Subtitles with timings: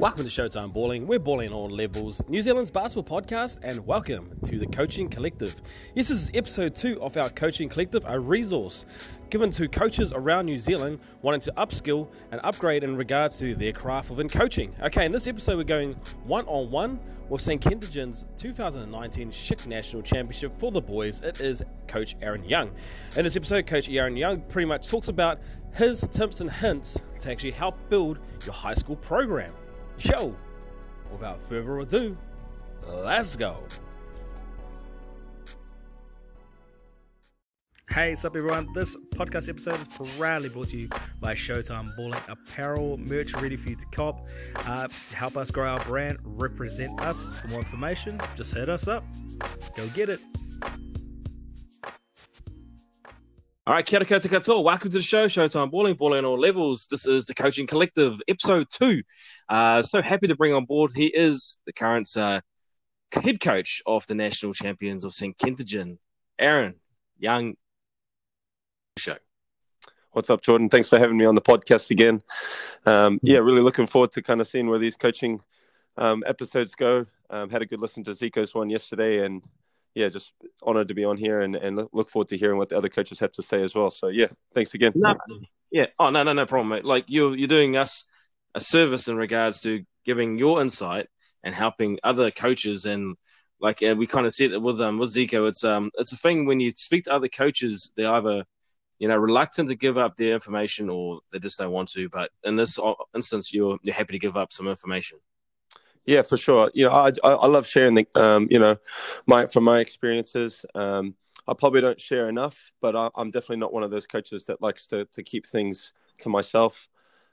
[0.00, 1.04] Welcome to Showtime Balling.
[1.04, 5.60] We're balling on all levels, New Zealand's basketball podcast, and welcome to the Coaching Collective.
[5.94, 8.86] This is episode two of our Coaching Collective, a resource
[9.28, 13.74] given to coaches around New Zealand wanting to upskill and upgrade in regards to their
[13.74, 14.72] craft within coaching.
[14.80, 15.92] Okay, in this episode, we're going
[16.24, 16.98] one on one
[17.28, 17.60] with St.
[17.60, 21.20] Kentigern's 2019 Schick National Championship for the boys.
[21.20, 22.70] It is Coach Aaron Young.
[23.16, 25.40] In this episode, Coach Aaron Young pretty much talks about
[25.74, 29.52] his tips and hints to actually help build your high school program
[30.00, 30.34] show.
[31.12, 32.14] Without further ado,
[32.88, 33.56] let's go.
[37.90, 38.72] Hey, what's up, everyone?
[38.72, 40.88] This podcast episode is proudly brought to you
[41.20, 44.28] by Showtime Balling Apparel merch ready for you to cop.
[44.64, 47.28] Uh, help us grow our brand, represent us.
[47.40, 49.02] For more information, just hit us up.
[49.76, 50.20] Go get it.
[53.66, 54.62] All right, kia ora koutou katoa.
[54.64, 56.86] Welcome to the show, Showtime Balling, Balling on all levels.
[56.90, 59.02] This is the Coaching Collective, episode two.
[59.50, 60.92] Uh, so happy to bring on board.
[60.94, 62.40] He is the current uh,
[63.12, 65.36] head coach of the national champions of St.
[65.36, 65.98] Kentigern,
[66.38, 66.76] Aaron
[67.18, 67.54] Young.
[68.96, 69.16] Show.
[70.12, 70.68] What's up, Jordan?
[70.68, 72.22] Thanks for having me on the podcast again.
[72.86, 75.40] Um, yeah, really looking forward to kind of seeing where these coaching
[75.96, 77.06] um, episodes go.
[77.28, 79.44] Um, had a good listen to Zico's one yesterday, and
[79.94, 80.32] yeah, just
[80.62, 83.18] honored to be on here and, and look forward to hearing what the other coaches
[83.18, 83.90] have to say as well.
[83.90, 84.92] So yeah, thanks again.
[84.94, 85.14] No,
[85.72, 85.86] yeah.
[85.98, 86.84] Oh no, no, no problem, mate.
[86.84, 88.06] Like you're you're doing us
[88.54, 91.06] a service in regards to giving your insight
[91.42, 93.16] and helping other coaches and
[93.60, 96.16] like uh, we kind of said it with um with Zico, it's um it's a
[96.16, 98.44] thing when you speak to other coaches, they're either
[98.98, 102.08] you know reluctant to give up their information or they just don't want to.
[102.08, 102.78] But in this
[103.14, 105.18] instance, you're you're happy to give up some information.
[106.06, 106.70] Yeah, for sure.
[106.74, 108.76] You know, I I, love sharing the um you know
[109.26, 110.64] my from my experiences.
[110.74, 111.14] Um,
[111.46, 114.62] I probably don't share enough, but I, I'm definitely not one of those coaches that
[114.62, 116.88] likes to to keep things to myself.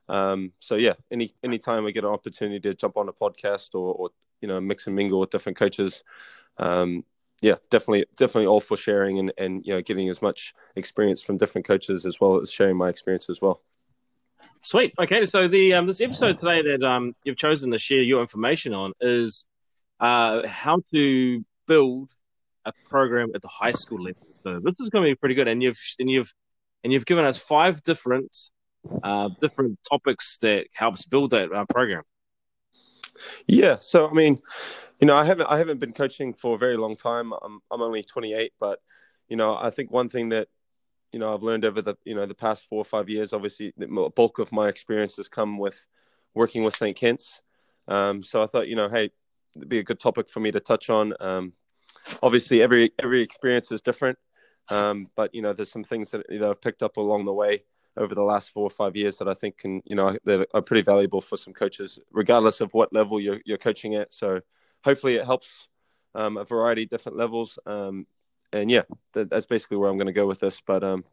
[0.09, 3.75] Um, so yeah, any any time we get an opportunity to jump on a podcast
[3.75, 4.09] or, or
[4.41, 6.03] you know mix and mingle with different coaches,
[6.58, 7.03] um,
[7.41, 11.37] yeah, definitely definitely all for sharing and and you know getting as much experience from
[11.37, 13.61] different coaches as well as sharing my experience as well.
[14.61, 14.93] Sweet.
[14.99, 18.73] Okay, so the um, this episode today that um, you've chosen to share your information
[18.73, 19.45] on is
[19.99, 22.11] uh, how to build
[22.65, 24.27] a program at the high school level.
[24.43, 26.33] So this is going to be pretty good, and you've and you've
[26.83, 28.36] and you've given us five different
[29.04, 32.04] uh, different topics that helps build that uh, program?
[33.48, 34.39] Yeah, so I mean,
[34.99, 37.33] you know, I haven't I haven't been coaching for a very long time.
[37.42, 38.80] I'm I'm only 28, but
[39.27, 40.48] you know, I think one thing that
[41.11, 43.73] you know I've learned over the you know the past four or five years, obviously,
[43.77, 45.86] the bulk of my experience has come with
[46.33, 46.95] working with St.
[46.95, 47.42] Kent's.
[47.88, 49.09] Um, so I thought, you know, hey,
[49.55, 51.14] it'd be a good topic for me to touch on.
[51.20, 51.54] Um,
[52.21, 54.17] obviously, every every experience is different,
[54.70, 57.64] um, but you know, there's some things that know I've picked up along the way
[57.97, 60.61] over the last four or five years that I think can, you know, that are
[60.61, 64.13] pretty valuable for some coaches, regardless of what level you're, you're coaching at.
[64.13, 64.41] So
[64.83, 65.67] hopefully it helps
[66.15, 67.59] um, a variety of different levels.
[67.65, 68.08] Um,
[68.53, 70.61] and yeah, that, that's basically where I'm going to go with this.
[70.65, 71.03] But um,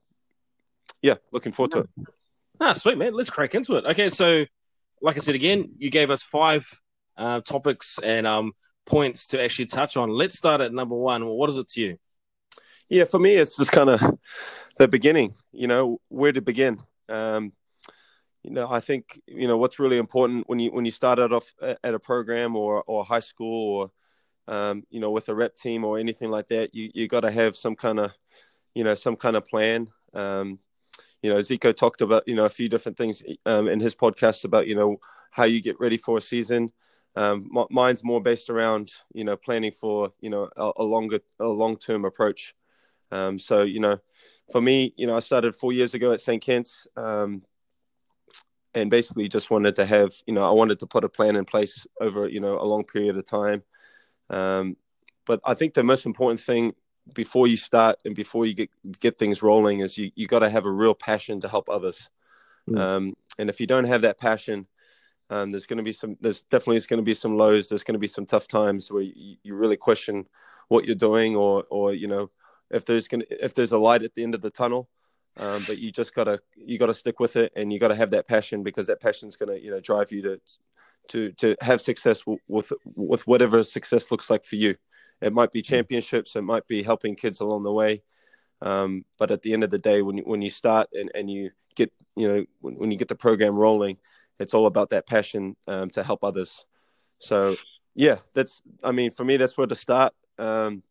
[1.03, 1.91] yeah, looking forward to it.
[2.61, 3.15] Ah, sweet man.
[3.15, 3.85] Let's crack into it.
[3.87, 4.45] Okay, so
[5.03, 6.65] like I said again, you gave us five
[7.17, 8.53] uh, topics and um,
[8.87, 10.11] points to actually touch on.
[10.11, 11.27] Let's start at number one.
[11.27, 11.99] What is it to you?
[12.89, 14.01] Yeah, for me, it's just kind of
[14.79, 15.35] the beginning.
[15.53, 16.81] You know, where to begin.
[17.09, 17.53] Um,
[18.43, 21.33] you know, I think you know what's really important when you when you start out
[21.33, 23.91] off at a program or or high school
[24.49, 26.75] or um, you know with a rep team or anything like that.
[26.75, 28.13] You you got to have some kind of
[28.75, 29.89] you know some kind of plan.
[30.13, 30.59] Um,
[31.23, 34.45] you know, Zico talked about you know a few different things um, in his podcast
[34.45, 34.99] about you know
[35.31, 36.71] how you get ready for a season.
[37.17, 41.47] Um, mine's more based around you know planning for you know a, a longer a
[41.47, 42.55] long term approach.
[43.11, 43.99] Um, so you know,
[44.51, 46.43] for me, you know, I started four years ago at St.
[46.43, 47.43] Kent's, um,
[48.75, 51.45] and basically just wanted to have, you know, I wanted to put a plan in
[51.45, 53.63] place over, you know, a long period of time.
[54.31, 54.77] Um,
[55.27, 56.75] but I think the most important thing
[57.15, 60.51] before you start and before you get get things rolling is you you got to
[60.51, 62.09] have a real passion to help others.
[62.69, 62.79] Mm.
[62.79, 64.67] Um, and if you don't have that passion,
[65.31, 66.17] um, there's going to be some.
[66.21, 67.69] There's definitely it's going to be some lows.
[67.69, 70.27] There's going to be some tough times where you, you really question
[70.69, 72.31] what you're doing, or or you know
[72.75, 74.89] if there's gonna if there's a light at the end of the tunnel.
[75.37, 78.29] Um, but you just gotta you gotta stick with it, and you gotta have that
[78.29, 80.41] passion because that passion's gonna you know drive you to
[81.09, 84.77] to to have success with with whatever success looks like for you.
[85.21, 88.03] It might be championships, it might be helping kids along the way.
[88.61, 91.31] Um, but at the end of the day, when you, when you start and, and
[91.31, 93.99] you get you know when, when you get the program rolling,
[94.39, 96.65] it's all about that passion um, to help others.
[97.19, 97.57] So
[97.95, 100.15] yeah, that's I mean for me that's where to start.
[100.39, 100.83] Um,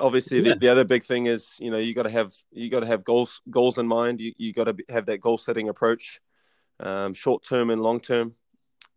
[0.00, 0.54] obviously yeah.
[0.54, 2.86] the, the, other big thing is you know you got to have you got to
[2.86, 6.20] have goals goals in mind you, you got to have that goal setting approach
[6.80, 8.34] um, short term and long term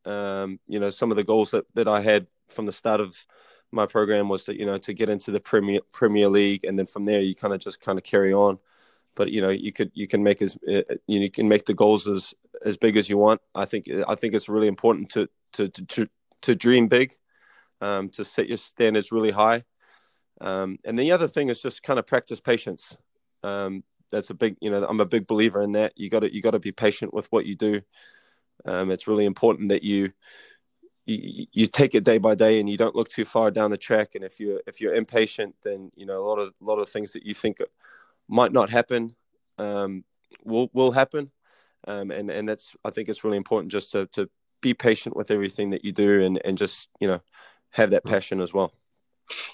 [0.05, 3.15] Um, you know, some of the goals that, that I had from the start of
[3.71, 6.87] my program was that you know to get into the Premier Premier League, and then
[6.87, 8.57] from there you kind of just kind of carry on.
[9.15, 12.07] But you know, you could you can make as uh, you can make the goals
[12.07, 12.33] as
[12.65, 13.41] as big as you want.
[13.53, 16.07] I think I think it's really important to to to
[16.41, 17.13] to dream big,
[17.81, 19.63] um, to set your standards really high.
[20.41, 22.95] Um, and the other thing is just kind of practice patience.
[23.43, 25.93] Um, that's a big, you know, I'm a big believer in that.
[25.95, 27.81] You got to you got to be patient with what you do.
[28.65, 30.11] Um, it's really important that you,
[31.05, 33.77] you you take it day by day and you don't look too far down the
[33.77, 34.15] track.
[34.15, 36.89] And if you if you're impatient, then you know a lot of a lot of
[36.89, 37.59] things that you think
[38.27, 39.15] might not happen
[39.57, 40.03] um,
[40.43, 41.31] will will happen.
[41.87, 44.29] Um, and and that's I think it's really important just to to
[44.61, 47.21] be patient with everything that you do and and just you know
[47.71, 48.73] have that passion as well.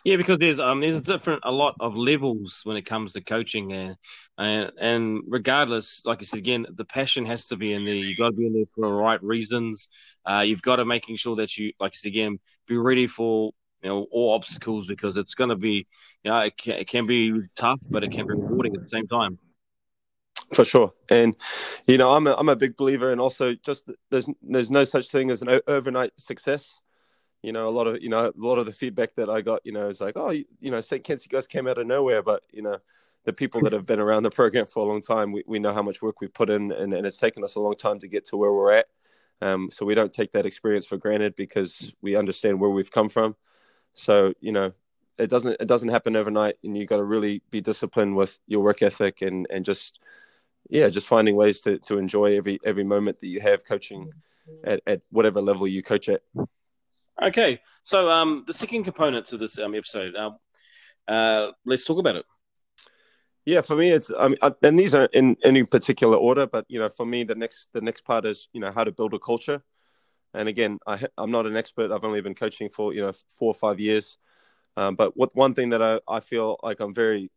[0.03, 3.73] Yeah, because there's um there's different a lot of levels when it comes to coaching
[3.73, 3.95] and
[4.37, 7.95] and and regardless, like I said again, the passion has to be in there.
[7.95, 9.89] You've got to be in there for the right reasons.
[10.25, 13.51] Uh, you've got to making sure that you, like I said again, be ready for
[13.81, 15.87] you know all obstacles because it's going to be
[16.23, 18.89] you know it can, it can be tough, but it can be rewarding at the
[18.89, 19.37] same time.
[20.53, 21.35] For sure, and
[21.87, 25.09] you know I'm a I'm a big believer, and also just there's there's no such
[25.09, 26.79] thing as an overnight success
[27.45, 29.61] you know, a lot of you know a lot of the feedback that I got,
[29.63, 31.03] you know, is like, oh, you, you know, St.
[31.03, 32.77] Kent's, you guys came out of nowhere, but you know,
[33.23, 35.71] the people that have been around the program for a long time, we, we know
[35.71, 38.07] how much work we've put in, and, and it's taken us a long time to
[38.07, 38.87] get to where we're at.
[39.41, 43.09] Um, so we don't take that experience for granted because we understand where we've come
[43.09, 43.35] from.
[43.93, 44.73] So you know,
[45.19, 48.61] it doesn't it doesn't happen overnight, and you got to really be disciplined with your
[48.61, 49.99] work ethic and and just
[50.67, 54.11] yeah, just finding ways to to enjoy every every moment that you have coaching
[54.63, 56.21] at, at whatever level you coach at.
[57.21, 60.37] Okay, so um, the second component to this um, episode, um,
[61.07, 62.25] uh, let's talk about it.
[63.45, 66.79] Yeah, for me, it's I mean, and these are in any particular order, but you
[66.79, 69.19] know, for me, the next the next part is you know how to build a
[69.19, 69.63] culture.
[70.33, 71.91] And again, I, I'm not an expert.
[71.91, 74.17] I've only been coaching for you know four or five years.
[74.75, 77.31] Um, but what one thing that I, I feel like I'm very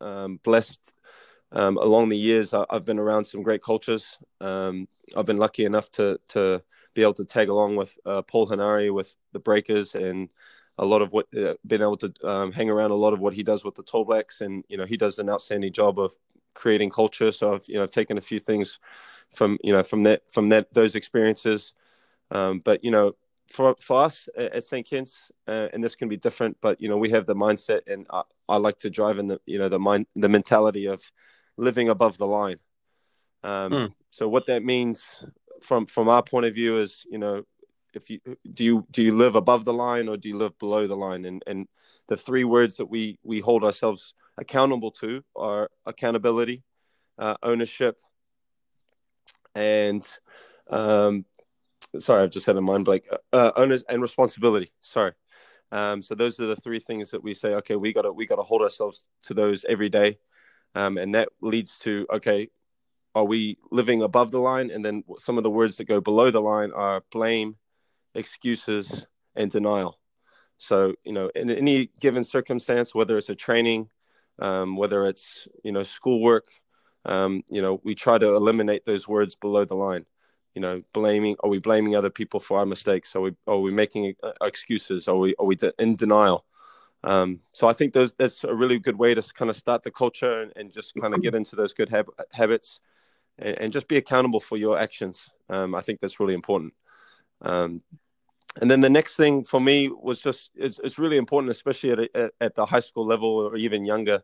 [0.00, 0.92] um, blessed
[1.54, 4.18] um, along the years, I, have been around some great cultures.
[4.40, 6.62] Um, I've been lucky enough to to
[6.94, 10.28] be able to tag along with uh, Paul Henare with the Breakers and
[10.78, 13.34] a lot of what uh, been able to um, hang around a lot of what
[13.34, 16.12] he does with the Tall Blacks, and you know he does an outstanding job of
[16.54, 17.30] creating culture.
[17.30, 18.80] So I've you know taken a few things
[19.32, 21.72] from you know from that from that those experiences,
[22.32, 23.12] um, but you know
[23.48, 24.88] for for us at St.
[24.88, 28.06] Kent's, uh, and this can be different, but you know we have the mindset, and
[28.10, 31.00] I, I like to drive in the you know the mind the mentality of
[31.56, 32.58] living above the line.
[33.42, 33.94] Um, mm.
[34.10, 35.02] So what that means
[35.62, 37.44] from from our point of view is, you know,
[37.94, 38.20] if you
[38.52, 41.24] do you do you live above the line or do you live below the line?
[41.24, 41.68] And and
[42.08, 46.62] the three words that we we hold ourselves accountable to are accountability,
[47.18, 48.00] uh, ownership,
[49.54, 50.06] and
[50.70, 51.24] um,
[51.98, 53.08] sorry, I've just had a mind blank.
[53.32, 54.72] Uh, owners and responsibility.
[54.82, 55.12] Sorry.
[55.72, 57.54] Um, so those are the three things that we say.
[57.54, 60.18] Okay, we got to we got to hold ourselves to those every day.
[60.74, 62.48] Um, and that leads to okay
[63.14, 64.70] are we living above the line?
[64.70, 67.56] And then some of the words that go below the line are blame
[68.14, 69.06] excuses
[69.36, 69.98] and denial.
[70.58, 73.88] So you know in any given circumstance whether it's a training
[74.40, 76.48] um, whether it's you know schoolwork
[77.04, 80.06] um, you know we try to eliminate those words below the line.
[80.54, 83.14] You know blaming are we blaming other people for our mistakes?
[83.14, 85.08] Are we are we making uh, excuses?
[85.08, 86.44] Are we are we in denial
[87.04, 89.90] um, so I think those, that's a really good way to kind of start the
[89.90, 92.80] culture and, and just kind of get into those good hab- habits
[93.38, 95.28] and, and, just be accountable for your actions.
[95.50, 96.72] Um, I think that's really important.
[97.42, 97.82] Um,
[98.60, 101.98] and then the next thing for me was just it's, it's really important, especially at,
[101.98, 104.22] a, at the high school level or even younger.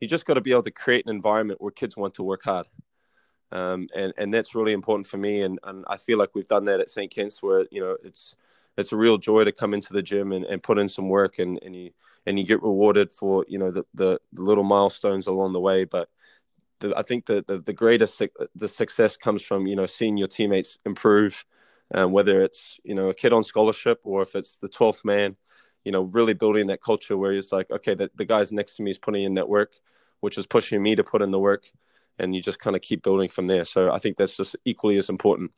[0.00, 2.44] You just got to be able to create an environment where kids want to work
[2.44, 2.66] hard.
[3.50, 5.42] Um, and and that's really important for me.
[5.42, 7.12] And, and I feel like we've done that at St.
[7.12, 8.34] Kent's, where you know it's
[8.76, 11.38] it's a real joy to come into the gym and, and put in some work
[11.38, 11.90] and, and you
[12.26, 15.84] and you get rewarded for you know the, the, little milestones along the way.
[15.84, 16.08] But
[16.80, 18.22] the, I think the, the, the greatest
[18.54, 21.44] the success comes from you know seeing your teammates improve
[21.94, 25.36] um, whether it's you know a kid on scholarship or if it's the 12th man
[25.84, 28.82] you know really building that culture where it's like okay the, the guys next to
[28.82, 29.74] me is putting in that work
[30.20, 31.70] which is pushing me to put in the work
[32.18, 33.64] and you just kind of keep building from there.
[33.64, 35.50] So I think that's just equally as important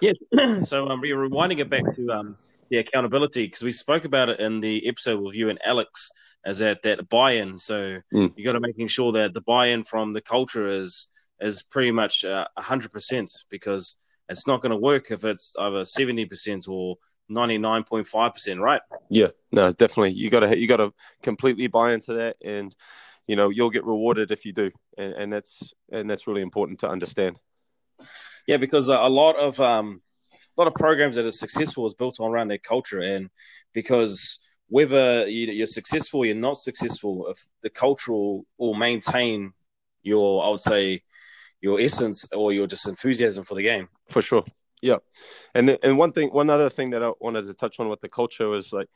[0.00, 0.16] Yes.
[0.68, 2.36] so um, we're rewinding it back to um,
[2.70, 6.10] the accountability because we spoke about it in the episode with you and Alex
[6.44, 7.58] as that that buy-in.
[7.58, 8.32] So mm.
[8.36, 11.08] you got to making sure that the buy-in from the culture is
[11.40, 13.96] is pretty much uh, hundred percent because
[14.28, 16.96] it's not going to work if it's either seventy percent or
[17.28, 18.80] ninety nine point five percent, right?
[19.10, 20.12] Yeah, no, definitely.
[20.12, 22.74] You got to you got to completely buy into that, and
[23.26, 26.80] you know you'll get rewarded if you do, and, and that's and that's really important
[26.80, 27.36] to understand.
[28.46, 30.00] Yeah, because a lot of um,
[30.32, 33.30] a lot of programs that are successful is built on around their culture, and
[33.72, 34.38] because
[34.68, 39.52] whether you're successful or you're not successful, if the culture will, maintain
[40.02, 41.02] your, I would say,
[41.60, 43.88] your essence or your just enthusiasm for the game.
[44.08, 44.44] For sure.
[44.82, 44.96] Yeah.
[45.54, 48.08] And and one thing, one other thing that I wanted to touch on with the
[48.08, 48.88] culture is like,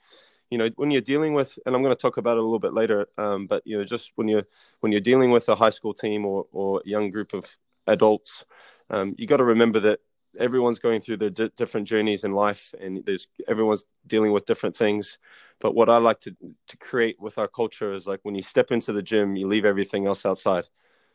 [0.51, 2.59] you know, when you're dealing with, and I'm going to talk about it a little
[2.59, 4.45] bit later, um, but you know, just when you're
[4.81, 8.45] when you're dealing with a high school team or or young group of adults,
[8.91, 10.01] um, you got to remember that
[10.39, 14.77] everyone's going through their di- different journeys in life, and there's everyone's dealing with different
[14.77, 15.19] things.
[15.61, 16.37] But what I like to
[16.69, 19.65] to create with our culture is like when you step into the gym, you leave
[19.65, 20.65] everything else outside.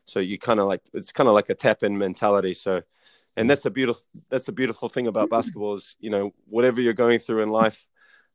[0.05, 2.53] So you kind of like it's kind of like a tap in mentality.
[2.53, 2.81] So,
[3.35, 6.93] and that's a beautiful that's the beautiful thing about basketball is you know whatever you're
[6.93, 7.85] going through in life,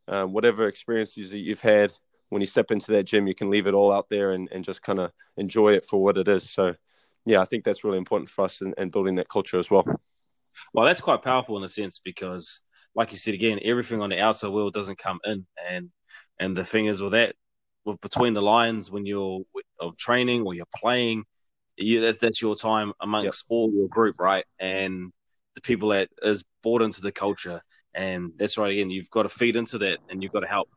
[0.08, 1.92] um, whatever experiences that you've had,
[2.30, 4.64] when you step into that gym, you can leave it all out there and, and
[4.64, 6.50] just kind of enjoy it for what it is.
[6.50, 6.74] So,
[7.26, 9.84] yeah, I think that's really important for us and building that culture as well.
[10.72, 12.60] Well, that's quite powerful in a sense because,
[12.94, 15.90] like you said again, everything on the outside world doesn't come in, and
[16.38, 17.34] and the thing is with that,
[17.84, 19.40] with between the lines when you're
[19.80, 21.24] of training or you're playing,
[21.76, 23.50] you, that's that's your time amongst yep.
[23.50, 24.44] all your group, right?
[24.58, 25.12] And
[25.54, 27.60] the people that is bought into the culture,
[27.94, 28.72] and that's right.
[28.72, 30.68] Again, you've got to feed into that, and you've got to help.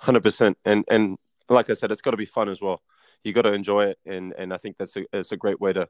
[0.00, 1.16] Hundred percent, and and
[1.48, 2.82] like I said, it's got to be fun as well.
[3.26, 5.72] You got to enjoy it, and and I think that's a it's a great way
[5.72, 5.88] to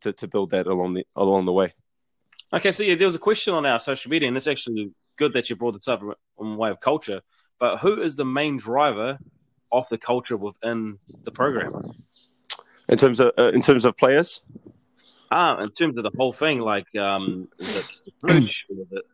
[0.00, 1.74] to, to build that along the along the way.
[2.50, 5.34] Okay, so yeah, there was a question on our social media, and it's actually good
[5.34, 6.02] that you brought this up
[6.38, 7.20] on way of culture.
[7.58, 9.18] But who is the main driver
[9.70, 11.92] of the culture within the program?
[12.88, 14.40] In terms of uh, in terms of players,
[15.30, 17.92] ah, in terms of the whole thing, like um, is it
[18.26, 19.04] coach, is it,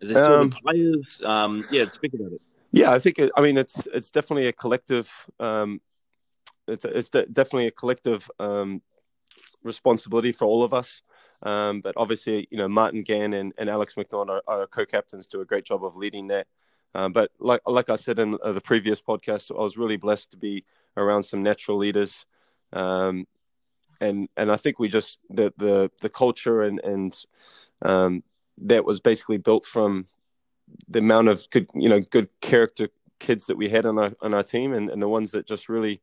[0.00, 1.22] is it still um, the players?
[1.24, 2.40] Um, yeah, speak about it.
[2.72, 5.08] Yeah, I think it, I mean it's it's definitely a collective.
[5.38, 5.80] Um,
[6.68, 8.82] it's it's definitely a collective um,
[9.62, 11.02] responsibility for all of us.
[11.42, 15.42] Um, but obviously, you know, Martin Gann and, and Alex McNaught, our, our co-captains, do
[15.42, 16.46] a great job of leading that.
[16.94, 20.30] Um, but like like I said in uh, the previous podcast, I was really blessed
[20.30, 20.64] to be
[20.96, 22.24] around some natural leaders,
[22.72, 23.26] um,
[24.00, 27.14] and and I think we just the the the culture and and
[27.82, 28.24] um,
[28.58, 30.06] that was basically built from
[30.88, 34.32] the amount of good you know good character kids that we had on our on
[34.32, 36.00] our team, and, and the ones that just really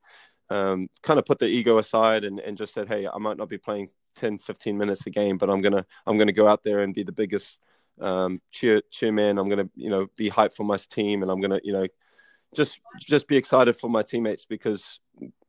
[0.50, 3.50] um, kind of put the ego aside and, and just said, hey, I might not
[3.50, 6.80] be playing 10, 15 minutes a game, but I'm gonna I'm gonna go out there
[6.82, 7.58] and be the biggest
[8.00, 9.38] um, cheer cheerman.
[9.38, 11.88] I'm gonna you know be hyped for my team, and I'm gonna you know
[12.56, 15.00] just just be excited for my teammates because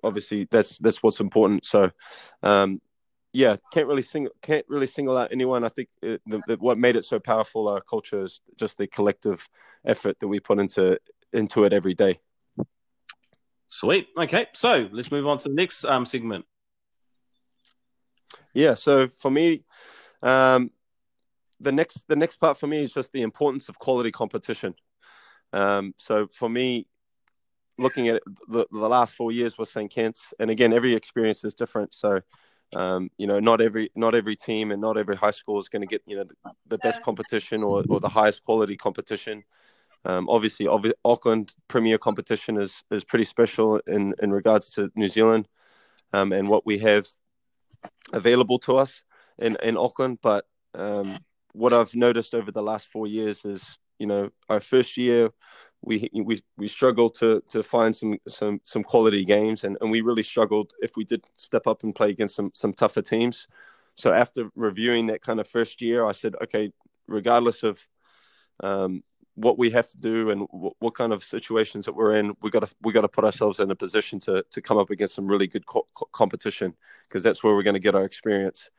[0.03, 1.67] obviously that's that's what's important.
[1.67, 1.91] So.
[2.43, 2.81] Um,
[3.37, 5.65] yeah, can't really sing can't really single out anyone.
[5.65, 8.87] I think it, the, the, what made it so powerful our culture is just the
[8.87, 9.49] collective
[9.85, 11.01] effort that we put into
[11.33, 12.21] into it every day.
[13.81, 14.07] Sweet.
[14.17, 16.45] Okay, so let's move on to the next um, segment.
[18.53, 18.75] Yeah.
[18.75, 19.65] So for me,
[20.23, 20.71] um,
[21.59, 24.77] the next the next part for me is just the importance of quality competition.
[25.53, 26.87] Um, so for me,
[27.77, 29.91] looking at the, the last four years with St.
[29.91, 31.95] Kent's, and again, every experience is different.
[31.95, 32.21] So,
[32.77, 35.83] um, you know, not every not every team and not every high school is going
[35.83, 39.43] to get you know the, the, best competition or, or the highest quality competition.
[40.05, 40.69] Um, obviously,
[41.05, 45.49] Auckland Premier competition is is pretty special in in regards to New Zealand
[46.13, 47.07] um, and what we have
[48.13, 49.03] available to us
[49.39, 50.19] in in Auckland.
[50.23, 50.45] But
[50.75, 51.17] um,
[51.53, 55.31] what I've noticed over the last four years is, you know, our first year
[55.85, 60.01] we we we struggled to to find some some some quality games, and, and we
[60.01, 63.47] really struggled if we did step up and play against some some tougher teams.
[63.97, 66.73] So after reviewing that kind of first year, I said, okay,
[67.07, 67.79] regardless of
[68.61, 72.37] um, what we have to do and what, what, kind of situations that we're in,
[72.41, 74.91] we got to we got to put ourselves in a position to to come up
[74.91, 76.75] against some really good co- competition
[77.09, 78.71] because that's where we're going to get our experience.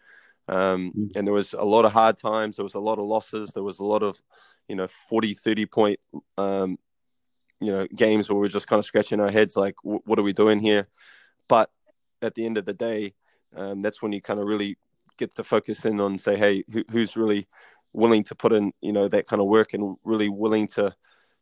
[0.48, 1.16] Um, mm.
[1.16, 2.56] and there was a lot of hard times.
[2.56, 3.52] There was a lot of losses.
[3.54, 4.22] There was a lot of,
[4.68, 6.00] you know, 40, 30 point,
[6.38, 6.78] um,
[7.60, 10.34] you know, games where we're just kind of scratching our heads like, what are we
[10.34, 10.88] doing here?
[11.48, 11.72] But
[12.22, 13.14] at the end of the day,
[13.56, 14.78] um, that's when you kind of really
[15.18, 17.48] get to focus in on say, hey, who, who's really
[17.96, 20.94] willing to put in you know that kind of work and really willing to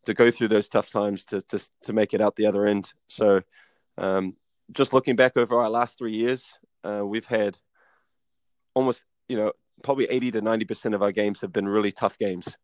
[0.06, 2.92] to go through those tough times to to to make it out the other end.
[3.08, 3.42] So,
[3.98, 4.36] um,
[4.72, 6.44] just looking back over our last three years,
[6.84, 7.58] uh, we've had
[8.74, 9.52] almost you know
[9.84, 12.56] probably eighty to ninety percent of our games have been really tough games,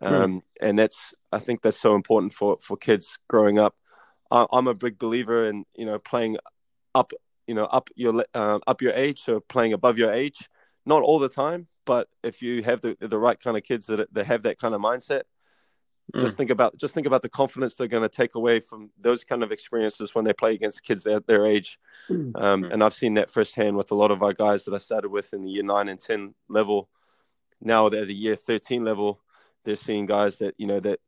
[0.00, 0.06] hmm.
[0.06, 3.76] um, and that's I think that's so important for for kids growing up.
[4.30, 6.38] I, I'm a big believer in you know playing
[6.94, 7.12] up
[7.46, 10.48] you know up your uh, up your age, so playing above your age,
[10.86, 14.12] not all the time, but if you have the the right kind of kids that
[14.12, 15.22] that have that kind of mindset,
[16.14, 16.20] mm.
[16.20, 19.24] just think about just think about the confidence they're going to take away from those
[19.24, 21.78] kind of experiences when they play against kids at their age.
[22.08, 22.32] Mm.
[22.40, 25.10] Um, and I've seen that firsthand with a lot of our guys that I started
[25.10, 26.88] with in the year nine and ten level.
[27.60, 29.20] Now they're at a year thirteen level,
[29.64, 31.00] they're seeing guys that you know that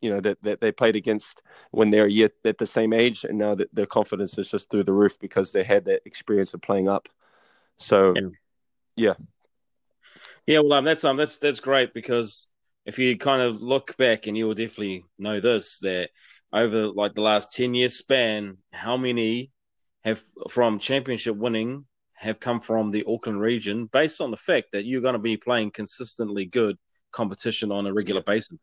[0.00, 3.38] you know that, that they played against when they're yet at the same age, and
[3.38, 6.60] now that their confidence is just through the roof because they had that experience of
[6.60, 7.08] playing up.
[7.78, 8.28] So, yeah,
[8.96, 9.14] yeah,
[10.46, 12.48] yeah well, um, that's um, that's that's great because
[12.84, 16.10] if you kind of look back, and you will definitely know this that
[16.52, 19.50] over like the last ten years span, how many
[20.04, 20.20] have
[20.50, 25.00] from championship winning have come from the Auckland region, based on the fact that you're
[25.00, 26.76] going to be playing consistently good
[27.10, 28.58] competition on a regular basis.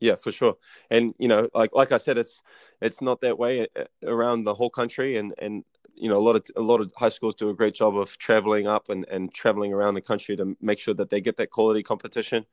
[0.00, 0.56] Yeah, for sure.
[0.90, 2.40] And you know, like like I said, it's
[2.80, 6.36] it's not that way uh, around the whole country, and and you know a lot
[6.36, 9.32] of a lot of high schools do a great job of traveling up and and
[9.32, 12.46] traveling around the country to make sure that they get that quality competition.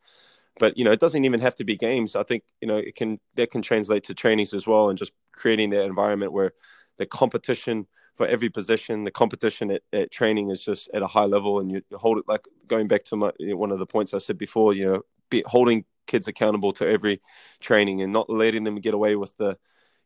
[0.60, 2.16] But you know, it doesn't even have to be games.
[2.16, 5.14] I think you know it can that can translate to trainings as well, and just
[5.32, 6.54] creating that environment where
[6.98, 11.26] the competition for every position, the competition at, at training is just at a high
[11.26, 14.18] level, and you hold it like going back to my one of the points I
[14.18, 14.74] said before.
[14.74, 17.22] You know, be, holding kids accountable to every
[17.62, 19.58] training and not letting them get away with the,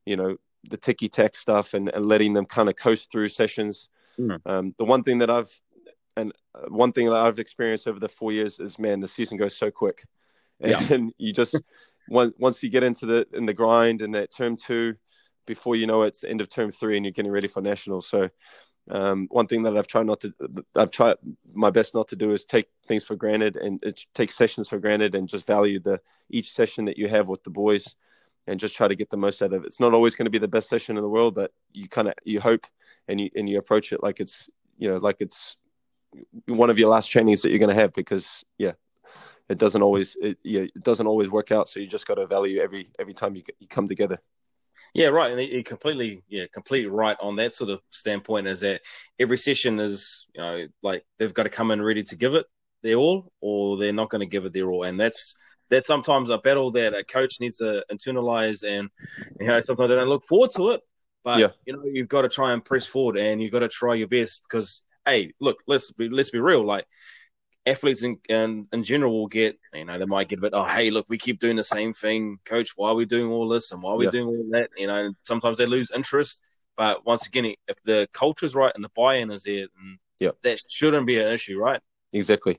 [0.05, 0.37] you know,
[0.69, 3.89] the ticky tack stuff and, and letting them kind of coast through sessions.
[4.19, 4.39] Mm.
[4.45, 5.49] Um, the one thing that I've
[6.15, 9.37] and uh, one thing that I've experienced over the four years is man, the season
[9.37, 10.05] goes so quick,
[10.59, 10.87] and, yeah.
[10.93, 11.59] and you just
[12.09, 14.95] once once you get into the in the grind and that term two,
[15.45, 17.61] before you know it, it's the end of term three and you're getting ready for
[17.61, 18.07] nationals.
[18.07, 18.29] So
[18.89, 20.33] um, one thing that I've tried not to,
[20.75, 21.15] I've tried
[21.53, 23.81] my best not to do is take things for granted and
[24.13, 27.49] take sessions for granted and just value the each session that you have with the
[27.49, 27.95] boys
[28.47, 29.67] and just try to get the most out of it.
[29.67, 32.07] It's not always going to be the best session in the world, but you kind
[32.07, 32.67] of you hope
[33.07, 35.55] and you and you approach it like it's you know like it's
[36.47, 38.73] one of your last trainings that you're going to have because yeah,
[39.49, 41.69] it doesn't always it, yeah, it doesn't always work out.
[41.69, 44.19] So you just got to value every every time you you come together.
[44.93, 45.31] Yeah, right.
[45.31, 48.81] And he completely, yeah, completely right on that sort of standpoint is that
[49.19, 52.45] every session is, you know, like they've got to come in ready to give it
[52.81, 55.37] their all, or they're not going to give it their all, and that's
[55.73, 58.89] that's sometimes a battle that a coach needs to internalize, and
[59.39, 60.81] you know, sometimes they don't look forward to it,
[61.23, 61.49] but yeah.
[61.65, 64.07] you know, you've got to try and press forward, and you've got to try your
[64.07, 66.85] best because, hey, look, let's be let's be real, like
[67.65, 70.65] athletes in, in, in general will get, you know, they might get a bit, oh,
[70.65, 72.71] hey, look, we keep doing the same thing, coach.
[72.75, 74.11] Why are we doing all this and why are we yeah.
[74.11, 74.69] doing all that?
[74.77, 76.43] You know, sometimes they lose interest.
[76.75, 79.67] But once again, if the culture is right and the buy-in is there,
[80.19, 81.79] yeah, that shouldn't be an issue, right?
[82.11, 82.57] Exactly.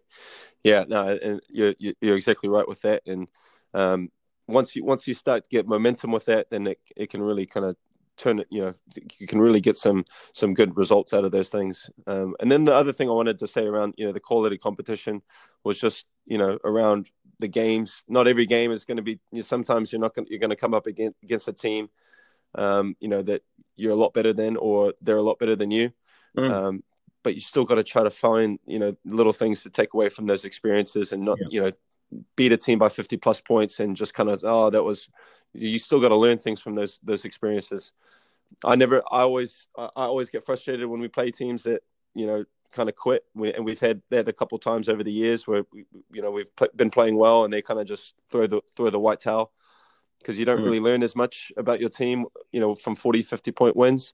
[0.65, 3.03] Yeah, no, and you're you're exactly right with that.
[3.07, 3.29] And
[3.75, 4.11] um,
[4.49, 7.47] once you once you start to get momentum with that, then it it can really
[7.47, 7.77] kind of
[8.17, 8.73] turn it you know
[9.19, 12.65] you can really get some some good results out of those things um, and then
[12.65, 15.21] the other thing i wanted to say around you know the quality competition
[15.65, 19.39] was just you know around the games not every game is going to be you
[19.39, 21.89] know, sometimes you're not going you're going to come up against against a team
[22.55, 23.43] um, you know that
[23.75, 25.91] you're a lot better than or they're a lot better than you
[26.39, 26.53] mm.
[26.53, 26.85] um,
[27.25, 30.09] but you still got to try to find you know little things to take away
[30.09, 31.47] from those experiences and not yeah.
[31.51, 31.71] you know
[32.37, 35.09] beat a team by 50 plus points and just kind of oh that was
[35.53, 37.91] you still got to learn things from those those experiences
[38.65, 41.83] i never i always i always get frustrated when we play teams that
[42.15, 45.13] you know kind of quit we, and we've had that a couple times over the
[45.13, 48.47] years where we, you know we've been playing well and they kind of just throw
[48.47, 49.53] the throw the white towel
[50.19, 50.65] because you don't mm.
[50.65, 54.13] really learn as much about your team you know from 40 50 point wins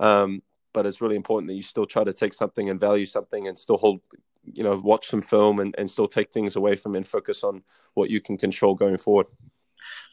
[0.00, 0.42] um,
[0.74, 3.56] but it's really important that you still try to take something and value something and
[3.56, 4.00] still hold
[4.52, 7.62] you know watch some film and, and still take things away from and focus on
[7.94, 9.26] what you can control going forward.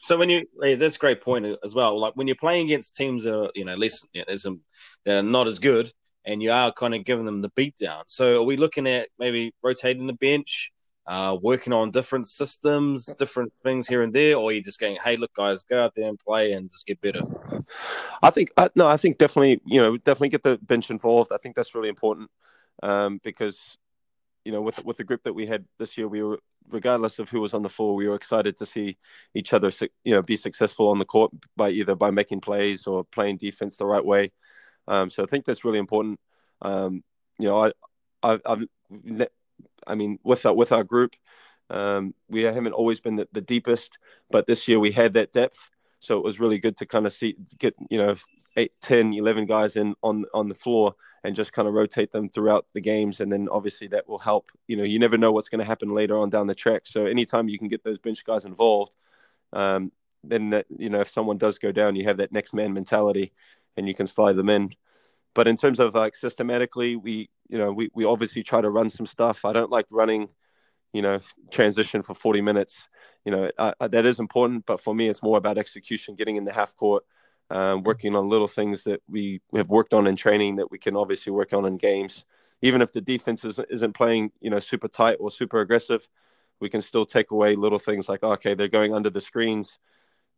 [0.00, 0.46] So when you
[0.78, 2.00] that's a great point as well.
[2.00, 4.58] Like when you're playing against teams that are you know less you know,
[5.04, 5.92] that are not as good
[6.24, 9.08] and you are kind of giving them the beat down so are we looking at
[9.18, 10.70] maybe rotating the bench
[11.06, 14.98] uh, working on different systems, different things here and there, or are you just going,
[15.02, 17.22] "Hey, look, guys, go out there and play and just get better"?
[18.22, 21.32] I think uh, no, I think definitely, you know, definitely get the bench involved.
[21.32, 22.30] I think that's really important
[22.82, 23.58] um, because
[24.44, 26.38] you know, with with the group that we had this year, we were
[26.70, 28.96] regardless of who was on the floor, we were excited to see
[29.34, 29.70] each other,
[30.04, 33.76] you know, be successful on the court by either by making plays or playing defense
[33.76, 34.30] the right way.
[34.88, 36.18] Um, so I think that's really important.
[36.60, 37.02] Um,
[37.38, 37.72] you know, I,
[38.22, 38.64] I, I've,
[39.86, 41.14] I mean, with our, with our group,
[41.70, 43.98] um, we haven't always been the, the, deepest,
[44.30, 45.70] but this year we had that depth.
[46.00, 48.16] So it was really good to kind of see, get, you know,
[48.56, 50.94] 8, 10, 11 guys in on, on the floor
[51.24, 53.20] and just kind of rotate them throughout the games.
[53.20, 54.50] And then obviously that will help.
[54.66, 56.82] You know, you never know what's going to happen later on down the track.
[56.84, 58.94] So anytime you can get those bench guys involved,
[59.52, 59.92] um,
[60.24, 63.32] then that, you know, if someone does go down, you have that next man mentality
[63.76, 64.74] and you can slide them in.
[65.34, 68.88] But in terms of like systematically, we, you know, we, we obviously try to run
[68.88, 69.44] some stuff.
[69.44, 70.30] I don't like running,
[70.94, 72.88] you know, transition for 40 minutes.
[73.26, 76.36] You know, I, I, that is important, but for me, it's more about execution, getting
[76.36, 77.04] in the half court,
[77.50, 80.96] um, working on little things that we have worked on in training that we can
[80.96, 82.24] obviously work on in games.
[82.62, 86.08] Even if the defense is, isn't playing, you know, super tight or super aggressive,
[86.58, 89.78] we can still take away little things like, okay, they're going under the screens.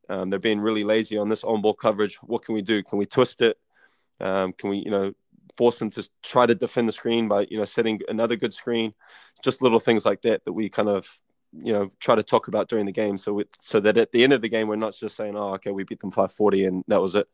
[0.08, 2.16] Um, they're being really lazy on this on ball coverage.
[2.22, 2.82] What can we do?
[2.82, 3.56] Can we twist it?
[4.20, 5.12] Um, can we, you know,
[5.56, 8.94] force them to try to defend the screen by, you know, setting another good screen?
[9.42, 11.06] Just little things like that that we kind of,
[11.52, 13.18] you know, try to talk about during the game.
[13.18, 15.54] So, it, so that at the end of the game, we're not just saying, oh,
[15.54, 17.28] okay, we beat them 540 and that was it.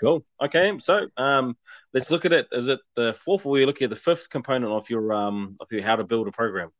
[0.00, 0.24] Cool.
[0.40, 1.58] Okay, so um,
[1.92, 2.48] let's look at it.
[2.52, 5.58] Is it the fourth, or are you looking at the fifth component of your um
[5.60, 6.70] of your how to build a program?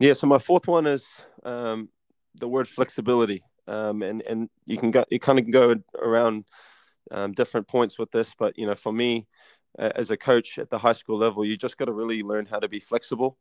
[0.00, 0.14] Yeah.
[0.14, 1.02] So my fourth one is
[1.44, 1.90] um,
[2.34, 6.46] the word flexibility, um, and and you can go you kind of go around
[7.10, 9.26] um, different points with this, but you know, for me,
[9.78, 12.58] as a coach at the high school level, you just got to really learn how
[12.58, 13.38] to be flexible.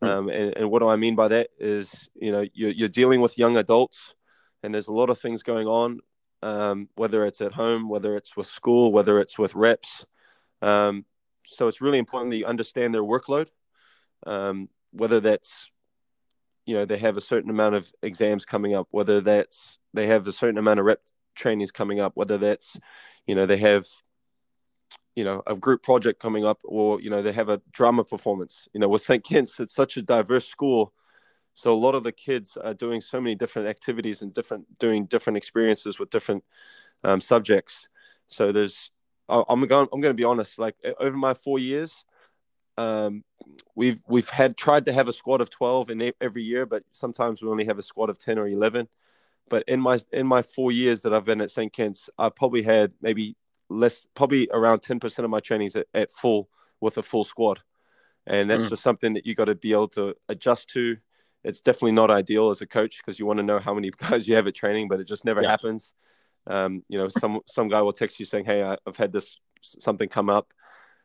[0.00, 0.08] Hmm.
[0.08, 3.20] Um, and, and, what do I mean by that is, you know, you're, you're dealing
[3.20, 3.98] with young adults,
[4.62, 6.00] and there's a lot of things going on
[6.42, 10.04] um, whether it's at home, whether it's with school, whether it's with reps.
[10.60, 11.04] Um,
[11.46, 13.48] so it's really important that you understand their workload,
[14.26, 15.70] um, whether that's,
[16.66, 20.26] you know, they have a certain amount of exams coming up, whether that's they have
[20.26, 21.00] a certain amount of rep
[21.34, 22.76] trainings coming up, whether that's,
[23.26, 23.86] you know, they have,
[25.14, 28.68] you know, a group project coming up, or you know, they have a drama performance.
[28.72, 29.24] You know, with St.
[29.24, 30.92] kent's it's such a diverse school
[31.54, 35.06] so a lot of the kids are doing so many different activities and different doing
[35.06, 36.44] different experiences with different
[37.04, 37.88] um, subjects.
[38.28, 38.90] So there's
[39.28, 40.58] I'm going I'm going to be honest.
[40.58, 42.04] Like over my four years,
[42.78, 43.22] um,
[43.74, 47.42] we've we've had tried to have a squad of twelve in every year, but sometimes
[47.42, 48.88] we only have a squad of ten or eleven.
[49.48, 51.72] But in my in my four years that I've been at St.
[51.72, 53.36] kent's I've probably had maybe
[53.72, 56.48] less, probably around ten percent of my trainings at, at, full
[56.80, 57.60] with a full squad,
[58.26, 58.68] and that's mm.
[58.70, 60.96] just something that you got to be able to adjust to
[61.44, 64.28] it's definitely not ideal as a coach because you want to know how many guys
[64.28, 65.50] you have at training, but it just never yeah.
[65.50, 65.92] happens.
[66.46, 70.08] Um, you know, some some guy will text you saying, "Hey, I've had this something
[70.08, 70.52] come up,"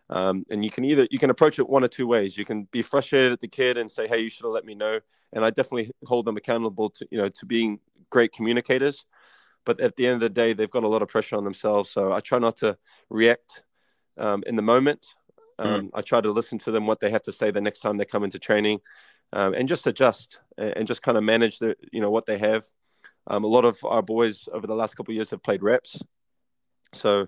[0.09, 2.37] um, and you can either you can approach it one or two ways.
[2.37, 4.73] You can be frustrated at the kid and say, "Hey, you should have let me
[4.73, 4.99] know,"
[5.33, 9.05] and I definitely hold them accountable to you know to being great communicators.
[9.67, 11.91] But at the end of the day, they've got a lot of pressure on themselves,
[11.91, 12.77] so I try not to
[13.09, 13.63] react
[14.17, 15.05] um, in the moment.
[15.59, 15.89] Mm.
[15.93, 18.05] I try to listen to them what they have to say the next time they
[18.05, 18.79] come into training
[19.33, 22.65] um, and just adjust and just kind of manage the you know what they have.
[23.27, 26.01] Um, a lot of our boys over the last couple of years have played reps,
[26.93, 27.27] so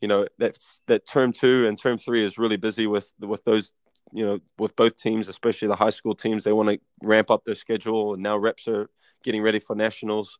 [0.00, 3.74] you know that's that term two and term three is really busy with with those
[4.12, 6.44] you know with both teams, especially the high school teams.
[6.44, 8.88] They want to ramp up their schedule, and now reps are
[9.22, 10.38] getting ready for nationals.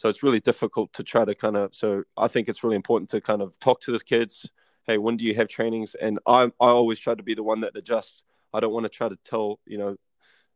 [0.00, 1.74] So it's really difficult to try to kind of.
[1.74, 4.48] So I think it's really important to kind of talk to the kids.
[4.86, 5.94] Hey, when do you have trainings?
[5.94, 8.22] And I I always try to be the one that adjusts.
[8.54, 9.96] I don't want to try to tell you know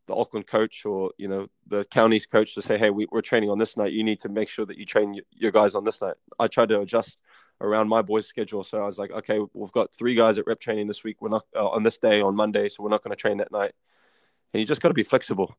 [0.06, 3.50] the Auckland coach or you know the Counties coach to say, hey, we, are training
[3.50, 3.92] on this night.
[3.92, 6.14] You need to make sure that you train your guys on this night.
[6.38, 7.18] I tried to adjust
[7.60, 10.58] around my boys' schedule, so I was like, okay, we've got three guys at rep
[10.58, 11.20] training this week.
[11.20, 13.52] We're not uh, on this day on Monday, so we're not going to train that
[13.52, 13.72] night.
[14.54, 15.54] And you just got to be flexible.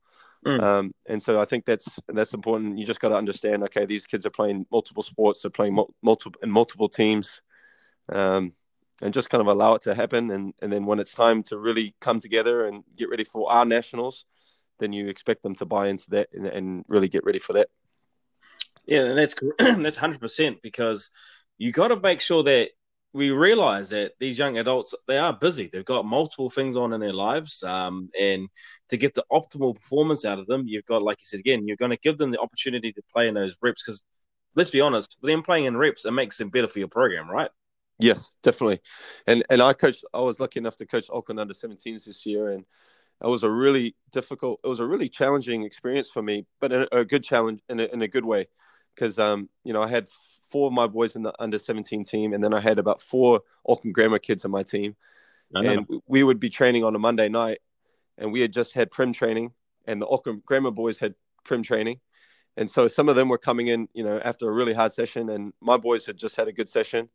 [0.46, 0.62] Mm.
[0.62, 2.78] Um, and so I think that's that's important.
[2.78, 3.64] You just got to understand.
[3.64, 5.42] Okay, these kids are playing multiple sports.
[5.42, 7.42] They're playing multiple in multiple teams.
[8.10, 8.54] Um,
[9.02, 10.32] and just kind of allow it to happen.
[10.32, 13.66] And, and then when it's time to really come together and get ready for our
[13.66, 14.26] nationals,
[14.80, 17.70] then you expect them to buy into that and, and really get ready for that.
[18.86, 21.12] Yeah, and that's that's hundred percent because
[21.58, 22.70] you got to make sure that
[23.16, 25.70] we realize that these young adults they are busy.
[25.72, 28.50] They've got multiple things on in their lives, um, and
[28.90, 31.78] to get the optimal performance out of them, you've got, like you said again, you're
[31.78, 34.04] going to give them the opportunity to play in those reps because
[34.58, 37.50] let's be honest, them playing in reps it makes them better for your program, right?
[38.00, 38.82] Yes, definitely.
[39.26, 40.04] And and I coached.
[40.14, 42.66] I was lucky enough to coach Auckland under 17s this year, and
[43.24, 44.60] it was a really difficult.
[44.62, 47.86] It was a really challenging experience for me, but a, a good challenge in a,
[47.86, 48.50] in a good way,
[48.94, 50.08] because um you know I had
[50.56, 53.42] four of my boys in the under 17 team, and then I had about four
[53.68, 54.96] Auckland Grammar kids on my team,
[55.54, 57.60] and we would be training on a Monday night,
[58.18, 59.52] and we had just had prem training,
[59.86, 61.14] and the Auckland Grammar boys had
[61.44, 62.00] prem training.
[62.56, 65.30] And so some of them were coming in, you know, after a really hard session,
[65.30, 67.10] and my boys had just had a good session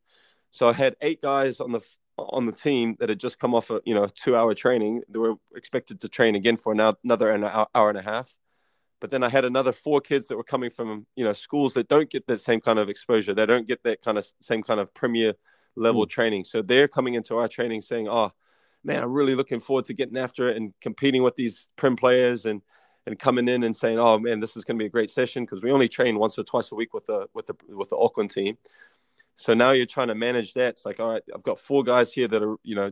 [0.51, 1.81] so I had eight guys on the
[2.17, 5.01] on the team that had just come off a you know two hour training.
[5.09, 7.31] They were expected to train again for another
[7.73, 8.29] hour and a half.
[9.01, 11.89] But then I had another four kids that were coming from you know schools that
[11.89, 13.33] don't get that same kind of exposure.
[13.33, 15.33] They don't get that kind of same kind of premier
[15.75, 16.09] level mm.
[16.09, 16.45] training.
[16.45, 18.31] So they're coming into our training saying, "Oh,
[18.83, 22.45] man, I'm really looking forward to getting after it and competing with these prem players
[22.45, 22.61] and."
[23.07, 25.43] and coming in and saying, "Oh man, this is going to be a great session,"
[25.43, 27.97] because we only train once or twice a week with the with the with the
[27.97, 28.59] Auckland team.
[29.41, 30.75] So now you're trying to manage that.
[30.75, 32.91] It's like, all right, I've got four guys here that are, you know,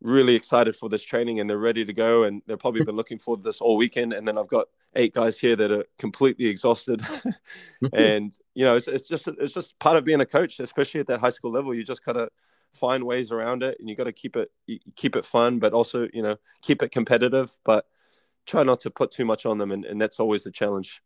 [0.00, 3.18] really excited for this training and they're ready to go and they've probably been looking
[3.18, 4.14] for this all weekend.
[4.14, 7.02] And then I've got eight guys here that are completely exhausted.
[7.92, 11.06] and you know, it's, it's just it's just part of being a coach, especially at
[11.08, 11.74] that high school level.
[11.74, 12.28] You just gotta
[12.74, 14.50] find ways around it and you got to keep it
[14.96, 17.50] keep it fun, but also you know keep it competitive.
[17.64, 17.86] But
[18.46, 21.02] try not to put too much on them, and, and that's always the challenge,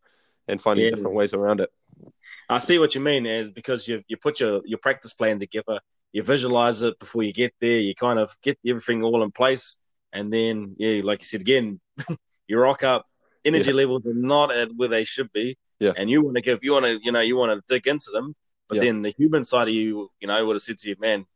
[0.48, 0.90] and finding yeah.
[0.90, 1.70] different ways around it.
[2.48, 5.80] I see what you mean, is because you you put your your practice plan together,
[6.12, 9.78] you visualize it before you get there, you kind of get everything all in place,
[10.12, 11.80] and then yeah, like you said again,
[12.46, 13.06] you rock up.
[13.44, 13.76] Energy yeah.
[13.76, 15.92] levels are not at where they should be, yeah.
[15.96, 18.12] And you want to give, you want to, you know, you want to dig into
[18.12, 18.36] them,
[18.68, 18.84] but yeah.
[18.84, 21.26] then the human side of you, you know, would have said to you, man,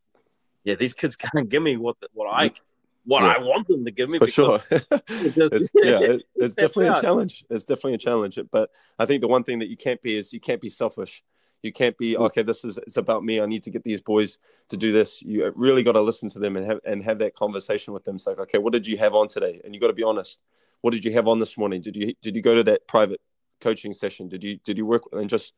[0.63, 2.51] yeah, these kids can't give me what what I
[3.03, 3.33] what yeah.
[3.33, 4.19] I want them to give me.
[4.19, 4.61] For sure.
[4.71, 7.43] it's, yeah, it, it's definitely a challenge.
[7.49, 8.39] It's definitely a challenge.
[8.49, 11.21] But I think the one thing that you can't be is you can't be selfish.
[11.61, 12.19] You can't be mm.
[12.27, 12.43] okay.
[12.43, 13.41] This is it's about me.
[13.41, 14.37] I need to get these boys
[14.69, 15.21] to do this.
[15.21, 18.15] You really got to listen to them and have and have that conversation with them.
[18.15, 19.59] It's like, okay, what did you have on today?
[19.65, 20.39] And you got to be honest.
[20.81, 21.81] What did you have on this morning?
[21.81, 23.21] Did you did you go to that private
[23.61, 24.29] coaching session?
[24.29, 25.53] Did you did you work and just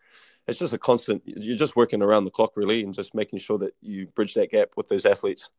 [0.49, 3.57] it's just a constant you're just working around the clock really and just making sure
[3.59, 5.49] that you bridge that gap with those athletes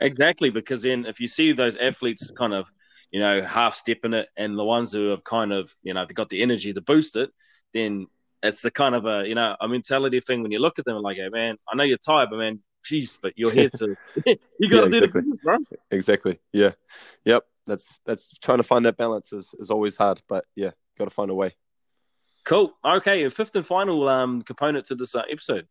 [0.00, 2.66] exactly because then if you see those athletes kind of
[3.10, 6.14] you know half stepping it and the ones who have kind of you know they
[6.14, 7.30] got the energy to boost it
[7.72, 8.06] then
[8.42, 10.96] it's the kind of a you know a mentality thing when you look at them
[11.02, 13.96] like hey man i know you're tired but man jeez but you're here to
[14.58, 15.22] you got to yeah, exactly.
[15.22, 16.72] do it exactly yeah
[17.24, 21.04] yep that's that's trying to find that balance is, is always hard but yeah got
[21.04, 21.54] to find a way
[22.44, 22.74] Cool.
[22.84, 25.66] Okay, fifth and final um, component to this uh, episode.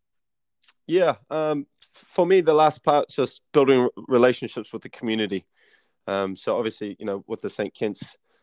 [0.88, 5.46] Yeah, um, for me, the last part is just building relationships with the community.
[6.08, 7.72] Um, so obviously, you know, with the St.
[7.72, 8.02] Kent's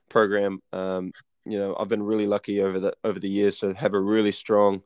[0.10, 1.12] program, um,
[1.46, 4.32] you know, I've been really lucky over the over the years to have a really
[4.32, 4.82] strong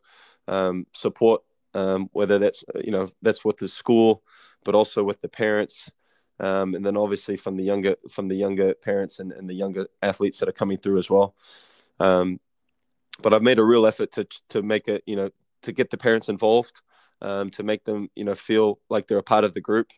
[0.48, 1.44] um, support.
[1.76, 4.24] Um, whether that's you know that's with the school,
[4.64, 5.92] but also with the parents,
[6.40, 9.88] um, and then obviously from the younger from the younger parents and, and the younger
[10.02, 11.36] athletes that are coming through as well.
[12.00, 12.40] Um,
[13.22, 15.30] but I've made a real effort to to make it, you know,
[15.64, 16.82] to get the parents involved,
[17.22, 19.92] um, to make them, you know, feel like they're a part of the group.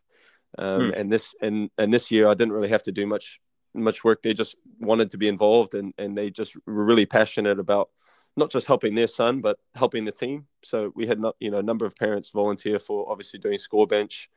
[0.58, 0.93] Um, hmm.
[0.95, 3.39] And this and and this year, I didn't really have to do much
[3.73, 4.21] much work.
[4.21, 7.89] They just wanted to be involved, and and they just were really passionate about
[8.36, 10.45] not just helping their son, but helping the team.
[10.63, 13.88] So we had not, you know, a number of parents volunteer for obviously doing score
[13.88, 14.30] bench,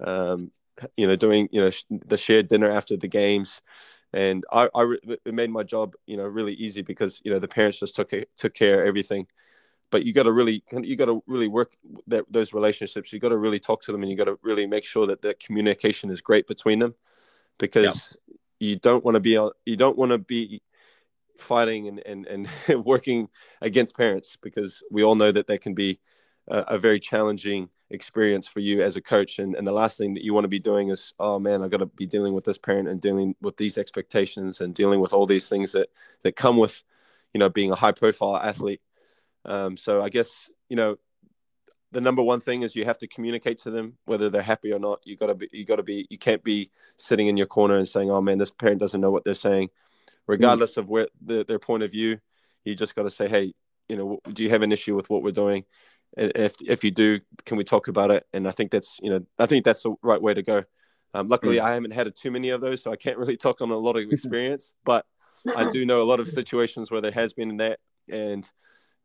[0.00, 0.50] um,
[0.96, 3.60] you know, doing you know the shared dinner after the games,
[4.12, 7.48] and I, I it made my job you know really easy because you know the
[7.48, 9.26] parents just took it, took care of everything.
[9.90, 11.74] But you got to really you got to really work
[12.06, 13.12] that those relationships.
[13.12, 15.22] You got to really talk to them and you got to really make sure that
[15.22, 16.94] the communication is great between them
[17.58, 18.34] because yeah.
[18.70, 20.62] you don't want to be you don't want to be
[21.38, 23.28] fighting and, and, and working
[23.60, 26.00] against parents because we all know that they can be
[26.48, 29.38] a, a very challenging experience for you as a coach.
[29.38, 31.70] And, and the last thing that you want to be doing is, oh man, i've
[31.70, 35.12] got to be dealing with this parent and dealing with these expectations and dealing with
[35.12, 35.88] all these things that
[36.22, 36.82] that come with,
[37.32, 38.80] you know, being a high profile athlete.
[39.44, 40.96] Um, so I guess you know,
[41.92, 44.78] the number one thing is you have to communicate to them whether they're happy or
[44.78, 45.00] not.
[45.04, 47.76] You got to be, you got to be, you can't be sitting in your corner
[47.76, 49.68] and saying, oh man, this parent doesn't know what they're saying,
[50.26, 50.78] regardless mm.
[50.78, 52.18] of where the, their point of view.
[52.64, 53.52] You just got to say, hey,
[53.88, 55.64] you know, do you have an issue with what we're doing?
[56.16, 58.26] If if you do, can we talk about it?
[58.32, 60.64] And I think that's you know I think that's the right way to go.
[61.14, 61.62] Um, luckily, mm.
[61.62, 63.96] I haven't had too many of those, so I can't really talk on a lot
[63.96, 64.72] of experience.
[64.84, 65.06] but
[65.56, 68.48] I do know a lot of situations where there has been that, and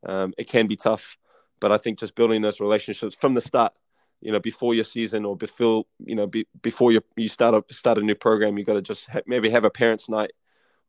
[0.06, 1.18] um, it can be tough.
[1.60, 3.74] But I think just building those relationships from the start,
[4.22, 7.74] you know, before your season or before you know be, before you you start a
[7.74, 10.32] start a new program, you got to just ha- maybe have a parents' night,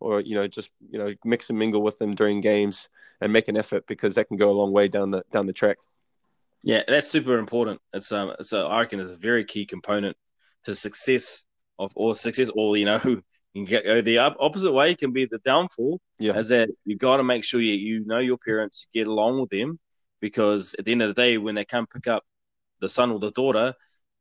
[0.00, 2.88] or you know just you know mix and mingle with them during games
[3.20, 5.52] and make an effort because that can go a long way down the down the
[5.52, 5.78] track.
[6.62, 7.80] Yeah, that's super important.
[7.92, 10.16] It's um, so I reckon it's a very key component
[10.64, 11.44] to success
[11.78, 13.22] of or success, or you know, you
[13.54, 16.00] can get, go the opposite way can be the downfall.
[16.18, 19.08] Yeah, is that you got to make sure you you know your parents, you get
[19.08, 19.78] along with them,
[20.20, 22.24] because at the end of the day, when they come pick up
[22.80, 23.74] the son or the daughter,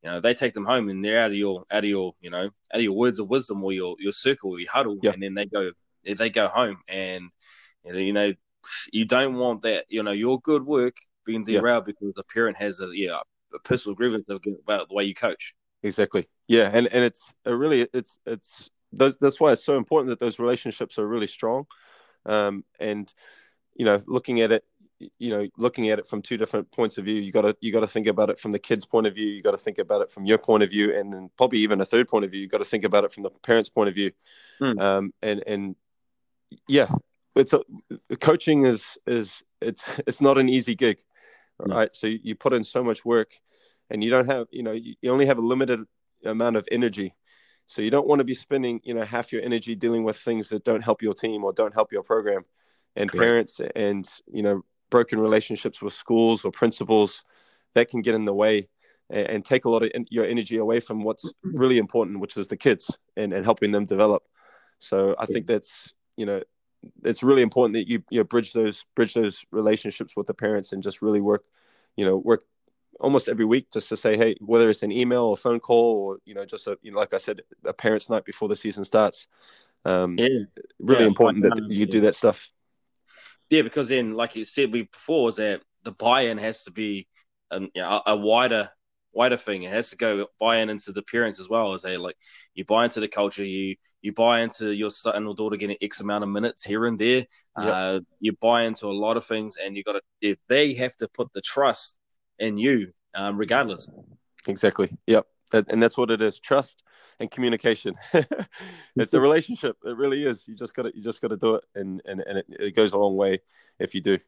[0.03, 2.29] you know, they take them home and they're out of your out of your you
[2.29, 5.11] know out of your words of wisdom or your your circle or your huddle, yeah.
[5.11, 5.71] and then they go
[6.05, 7.29] they go home and
[7.83, 8.33] you know
[8.91, 10.95] you don't want that you know your good work
[11.27, 11.93] being derailed yeah.
[11.93, 13.19] because the parent has a yeah
[13.53, 15.53] a personal grievance about the way you coach.
[15.83, 16.27] Exactly.
[16.47, 20.19] Yeah, and and it's a really it's it's that's that's why it's so important that
[20.19, 21.65] those relationships are really strong,
[22.25, 23.13] um, and
[23.75, 24.63] you know looking at it
[25.19, 27.71] you know looking at it from two different points of view you got to you
[27.71, 29.77] got to think about it from the kid's point of view you got to think
[29.77, 32.31] about it from your point of view and then probably even a third point of
[32.31, 34.11] view you got to think about it from the parents point of view
[34.59, 34.81] mm.
[34.81, 35.75] um, and and
[36.67, 36.87] yeah
[37.35, 37.61] it's a,
[38.19, 40.99] coaching is is it's it's not an easy gig
[41.61, 41.73] mm.
[41.73, 41.89] right?
[41.93, 43.31] So you, put in so much work,
[43.89, 45.81] and you don't have, you know, you, only have a limited
[46.25, 47.15] amount of energy.
[47.67, 50.49] So you don't want to be spending, you know, half your energy dealing with things
[50.49, 52.45] that don't help your team or don't help your program.
[52.95, 57.23] And parents and you know broken relationships with schools or principals
[57.75, 58.69] that can get in the way
[59.09, 62.47] and, and take a lot of your energy away from what's really important, which is
[62.47, 64.23] the kids and, and helping them develop.
[64.79, 66.41] So I think that's you know
[67.03, 70.71] it's really important that you you know, bridge those bridge those relationships with the parents
[70.71, 71.43] and just really work
[71.95, 72.43] you know work
[72.99, 76.17] almost every week just to say hey whether it's an email or phone call or
[76.25, 78.83] you know just a you know like i said a parents night before the season
[78.83, 79.27] starts
[79.85, 80.27] um yeah.
[80.79, 82.49] really yeah, important that you do that stuff
[83.49, 87.07] yeah because then like you said before is that the buy-in has to be
[87.51, 88.69] um, you know, a wider
[89.17, 89.63] wider thing.
[89.63, 91.73] It has to go buy in into the parents as well.
[91.73, 92.15] As they like,
[92.53, 95.99] you buy into the culture, you you buy into your son or daughter getting X
[95.99, 97.25] amount of minutes here and there.
[97.59, 97.73] Yep.
[97.75, 100.35] Uh, you buy into a lot of things, and you got to.
[100.47, 101.99] They have to put the trust
[102.37, 103.89] in you, um, regardless.
[104.47, 104.95] Exactly.
[105.07, 105.25] Yep.
[105.51, 106.83] That, and that's what it is: trust
[107.19, 107.95] and communication.
[108.95, 109.77] it's a relationship.
[109.83, 110.47] It really is.
[110.47, 112.75] You just got to you just got to do it, and and and it, it
[112.75, 113.39] goes a long way
[113.79, 114.19] if you do.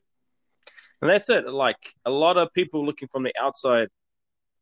[1.02, 1.48] And that's it.
[1.48, 3.90] Like a lot of people looking from the outside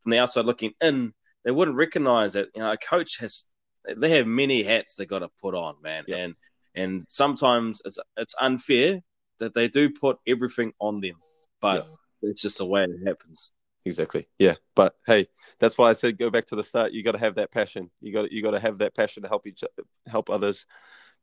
[0.01, 3.47] from the outside looking in, they wouldn't recognize that you know a coach has
[3.95, 6.17] they have many hats they got to put on, man, yeah.
[6.17, 6.35] and
[6.75, 8.99] and sometimes it's it's unfair
[9.39, 11.15] that they do put everything on them,
[11.61, 11.85] but
[12.21, 12.29] yeah.
[12.29, 13.53] it's just the way it happens.
[13.85, 14.27] Exactly.
[14.37, 15.27] Yeah, but hey,
[15.59, 16.91] that's why I said go back to the start.
[16.91, 17.89] You got to have that passion.
[18.01, 19.63] You got you got to have that passion to help each
[20.05, 20.65] help others,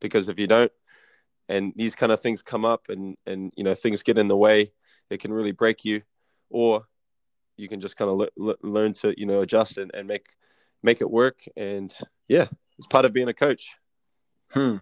[0.01, 0.71] because if you don't,
[1.47, 4.37] and these kind of things come up, and and you know things get in the
[4.37, 4.71] way,
[5.09, 6.01] it can really break you,
[6.49, 6.85] or
[7.57, 10.25] you can just kind of le- le- learn to you know adjust and, and make
[10.83, 11.43] make it work.
[11.55, 11.95] And
[12.27, 13.75] yeah it's part of being a coach.
[14.51, 14.77] Hmm.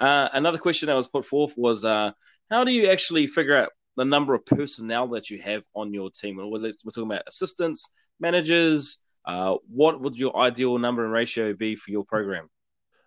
[0.00, 2.12] uh, another question that was put forth was uh,
[2.50, 6.10] how do you actually figure out the number of personnel that you have on your
[6.10, 6.36] team?
[6.36, 11.76] We're, we're talking about assistants managers uh, what would your ideal number and ratio be
[11.76, 12.48] for your program?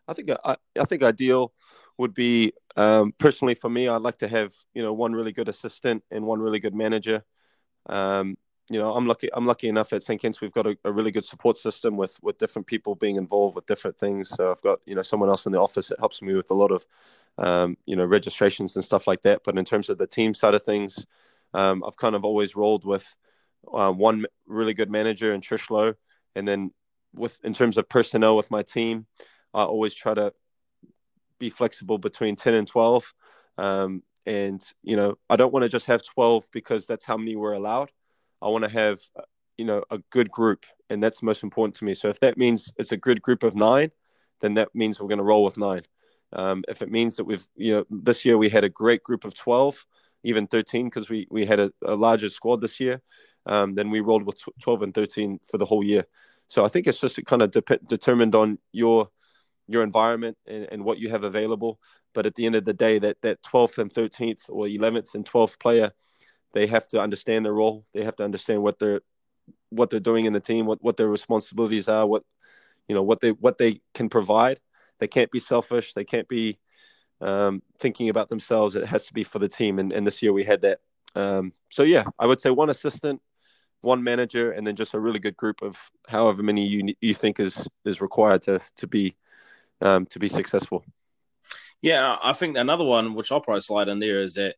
[0.07, 1.51] I think i, I think ideal
[1.97, 5.47] would be um, personally for me i'd like to have you know one really good
[5.47, 7.23] assistant and one really good manager.
[7.87, 8.37] Um,
[8.69, 9.29] you know, I'm lucky.
[9.33, 10.19] I'm lucky enough at St.
[10.19, 10.41] Kent's.
[10.41, 13.67] We've got a, a, really good support system with with different people being involved with
[13.67, 14.29] different things.
[14.29, 16.55] So I've got you know someone else in the office that helps me with a
[16.55, 16.85] lot of
[17.37, 19.41] um, you know registrations and stuff like that.
[19.43, 21.05] But in terms of the team side of things,
[21.53, 23.05] um, I've kind of always rolled with
[23.71, 25.93] uh, one really good manager and Trish Lowe,
[26.35, 26.71] and then
[27.13, 29.05] with in terms of personnel with my team,
[29.53, 30.33] I always try to
[31.37, 33.13] be flexible between ten and twelve.
[33.59, 37.35] Um, and you know, I don't want to just have twelve because that's how many
[37.35, 37.91] we're allowed.
[38.41, 38.99] I want to have,
[39.57, 41.93] you know, a good group, and that's most important to me.
[41.93, 43.91] So if that means it's a good group of nine,
[44.41, 45.83] then that means we're going to roll with nine.
[46.33, 49.23] Um, if it means that we've, you know, this year we had a great group
[49.25, 49.85] of twelve,
[50.23, 53.01] even thirteen, because we we had a, a larger squad this year,
[53.45, 56.05] um, then we rolled with twelve and thirteen for the whole year.
[56.47, 59.09] So I think it's just kind of de- determined on your
[59.67, 61.79] your environment and, and what you have available.
[62.13, 65.25] But at the end of the day, that that twelfth and thirteenth or eleventh and
[65.25, 65.91] twelfth player
[66.55, 67.85] they have to understand their role.
[67.93, 69.01] They have to understand what they're
[69.69, 72.23] what they're doing in the team, what what their responsibilities are, what
[72.87, 74.59] you know what they what they can provide.
[74.99, 75.93] They can't be selfish.
[75.93, 76.57] They can't be
[77.19, 78.75] um, thinking about themselves.
[78.75, 79.77] It has to be for the team.
[79.77, 80.79] And, and this year we had that.
[81.13, 83.21] Um, so yeah, I would say one assistant,
[83.81, 87.39] one manager, and then just a really good group of however many you you think
[87.39, 89.17] is is required to to be
[89.81, 90.85] um, to be successful.
[91.81, 94.55] Yeah, I think another one which I'll probably slide in there is that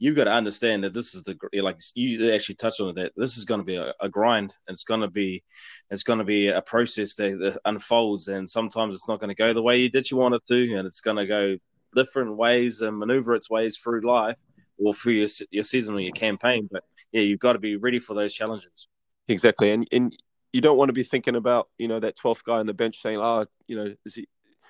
[0.00, 3.36] you've got to understand that this is the like you actually touched on that this
[3.36, 4.56] is going to be a, a grind.
[4.66, 5.44] It's going to be
[5.90, 9.34] it's going to be a process that, that, unfolds and sometimes it's not going to
[9.34, 11.56] go the way you did you want it to and it's going to go
[11.94, 14.36] different ways and maneuver its ways through life
[14.78, 16.68] or through your, your season or your campaign.
[16.72, 16.82] But
[17.12, 18.88] yeah you've got to be ready for those challenges.
[19.28, 20.16] Exactly and and
[20.52, 23.02] you don't want to be thinking about you know that 12th guy on the bench
[23.02, 24.26] saying oh you know is he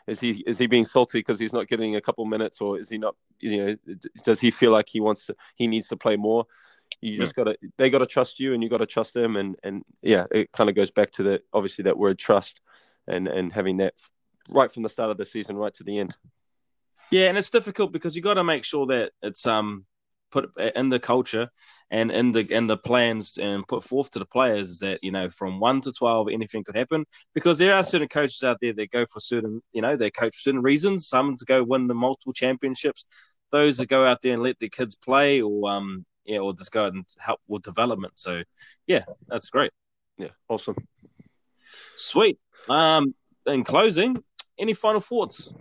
[0.06, 2.88] is he is he being salty because he's not getting a couple minutes, or is
[2.88, 3.16] he not?
[3.40, 5.36] You know, does he feel like he wants to?
[5.56, 6.46] He needs to play more.
[7.00, 7.56] You just gotta.
[7.78, 9.36] They gotta trust you, and you gotta trust them.
[9.36, 12.60] And and yeah, it kind of goes back to the obviously that word trust,
[13.06, 13.94] and and having that
[14.48, 16.16] right from the start of the season right to the end.
[17.10, 19.84] Yeah, and it's difficult because you got to make sure that it's um
[20.30, 21.48] put in the culture
[21.90, 25.28] and in the in the plans and put forth to the players that you know
[25.28, 28.90] from one to twelve anything could happen because there are certain coaches out there that
[28.90, 31.08] go for certain you know they coach for certain reasons.
[31.08, 33.04] Some to go win the multiple championships.
[33.50, 36.72] Those that go out there and let their kids play or um yeah or just
[36.72, 38.18] go and help with development.
[38.18, 38.42] So
[38.86, 39.72] yeah, that's great.
[40.18, 40.76] Yeah, awesome.
[41.96, 42.38] Sweet.
[42.68, 43.14] Um,
[43.46, 44.22] in closing,
[44.58, 45.52] any final thoughts?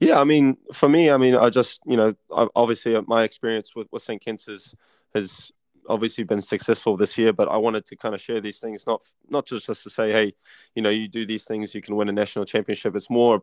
[0.00, 2.14] Yeah, I mean, for me, I mean, I just, you know,
[2.56, 4.20] obviously uh, my experience with, with St.
[4.20, 4.74] Kent's is,
[5.14, 5.52] has
[5.88, 9.02] obviously been successful this year, but I wanted to kind of share these things, not
[9.28, 10.32] not just just to say, hey,
[10.74, 12.96] you know, you do these things, you can win a national championship.
[12.96, 13.42] It's more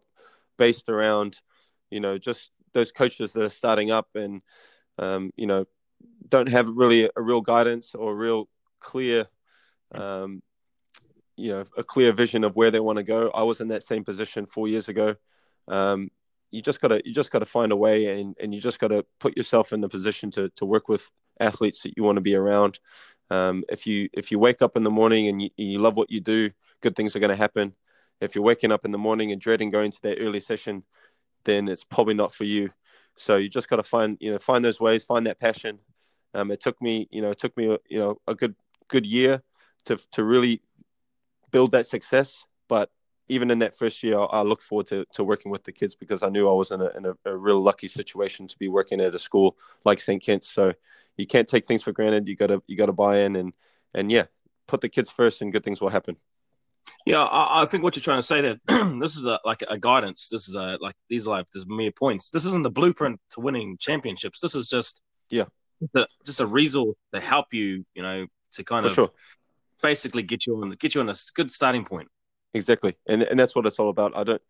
[0.58, 1.40] based around,
[1.92, 4.42] you know, just those coaches that are starting up and,
[4.98, 5.66] um, you know,
[6.28, 8.50] don't have really a, real guidance or real
[8.80, 9.28] clear,
[9.94, 10.42] um,
[11.36, 13.30] you know, a clear vision of where they want to go.
[13.30, 15.16] I was in that same position four years ago.
[15.68, 16.10] Um,
[16.52, 19.38] you just gotta you just gotta find a way, and and you just gotta put
[19.38, 22.80] yourself in the position to to work with athletes that you want to be around.
[23.30, 26.10] Um, if you if you wake up in the morning and you, you love what
[26.10, 27.74] you do, good things are going to happen.
[28.22, 30.84] If you're waking up in the morning and dreading going to that early session,
[31.44, 32.72] then it's probably not for you.
[33.16, 35.80] So you just got to find you know find those ways, find that passion.
[36.34, 38.56] Um, it took me you know it took me you know a good
[38.88, 39.42] good year
[39.86, 40.62] to to really
[41.52, 42.46] build that success.
[42.70, 42.90] But
[43.30, 45.96] even in that first year, I, I look forward to, to working with the kids
[45.96, 48.68] because I knew I was in a, in a, a real lucky situation to be
[48.68, 50.22] working at a school like St.
[50.22, 50.48] Kent's.
[50.48, 50.74] So
[51.18, 52.28] you can't take things for granted.
[52.28, 53.54] You gotta you gotta buy in and
[53.94, 54.26] and yeah,
[54.68, 56.18] put the kids first, and good things will happen.
[57.06, 58.56] Yeah, I, I think what you're trying to say there,
[59.00, 60.30] this is a, like a guidance.
[60.30, 62.30] This is a like these are like this mere points.
[62.32, 64.40] This isn't the blueprint to winning championships.
[64.40, 65.46] This is just yeah,
[65.82, 69.12] just a, just a resource to help you, you know, to kind for of sure.
[69.82, 72.08] basically get you on get you on a good starting point.
[72.54, 74.16] Exactly, and and that's what it's all about.
[74.16, 74.42] I don't,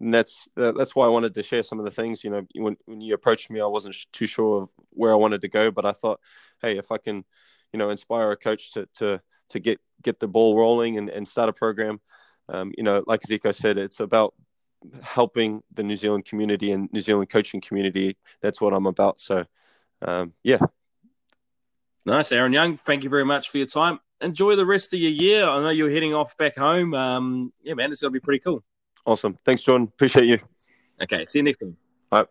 [0.00, 2.24] and that's uh, that's why I wanted to share some of the things.
[2.24, 5.16] You know, when when you approached me, I wasn't sh- too sure of where I
[5.16, 6.20] wanted to go, but I thought,
[6.60, 7.24] hey, if I can,
[7.72, 11.26] you know, inspire a coach to to to get get the ball rolling and, and
[11.26, 12.00] start a program,
[12.48, 14.34] um, you know, like Zico said, it's about
[15.02, 18.16] helping the New Zealand community and New Zealand coaching community.
[18.42, 19.20] That's what I'm about.
[19.20, 19.44] So,
[20.02, 20.58] um, yeah.
[22.04, 22.76] Nice, Aaron Young.
[22.76, 25.46] Thank you very much for your time enjoy the rest of your year.
[25.46, 26.94] I know you're heading off back home.
[26.94, 28.62] Um, yeah, man, it's going to be pretty cool.
[29.06, 29.38] Awesome.
[29.44, 29.82] Thanks, John.
[29.82, 30.38] Appreciate you.
[31.02, 31.24] Okay.
[31.26, 31.76] See you next time.
[32.10, 32.24] Bye.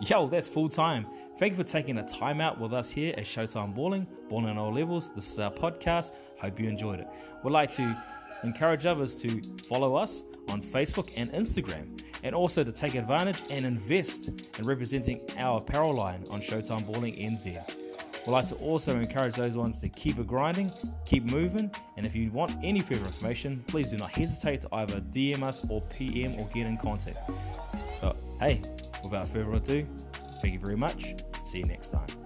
[0.00, 1.06] Yo, that's full time.
[1.38, 4.58] Thank you for taking a time out with us here at Showtime Balling, Balling at
[4.58, 5.10] All Levels.
[5.14, 6.12] This is our podcast.
[6.38, 7.08] Hope you enjoyed it.
[7.42, 7.96] We'd like to
[8.42, 13.64] encourage others to follow us on Facebook and Instagram, and also to take advantage and
[13.64, 14.28] invest
[14.58, 17.89] in representing our apparel line on Showtime Balling NZ.
[18.26, 20.70] We'd like to also encourage those ones to keep it grinding,
[21.06, 25.00] keep moving, and if you want any further information, please do not hesitate to either
[25.00, 27.18] DM us or PM or get in contact.
[28.02, 28.60] But hey,
[29.02, 29.86] without further ado,
[30.40, 31.14] thank you very much.
[31.42, 32.19] See you next time.